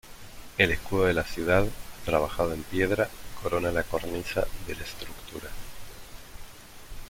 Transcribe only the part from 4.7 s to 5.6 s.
la estructura.